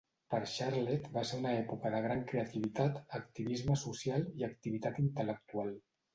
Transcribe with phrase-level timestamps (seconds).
[0.33, 5.73] Per Charlotte va ser una època de gran creativitat, activisme social i activitat intel·lectual.